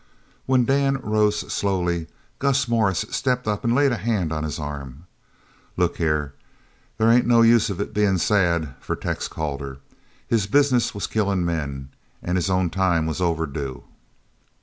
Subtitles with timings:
[0.47, 2.07] When Dan rose slowly
[2.39, 5.05] Gus Morris stepped up and laid a hand on his arm:
[5.77, 6.33] "Look here,
[6.97, 9.77] there ain't no use of bein' sad for Tex Calder.
[10.27, 11.89] His business was killin' men,
[12.23, 13.83] an' his own time was overdue."